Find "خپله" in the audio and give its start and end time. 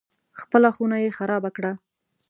0.39-0.69